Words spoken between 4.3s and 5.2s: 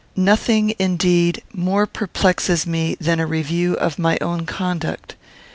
conduct.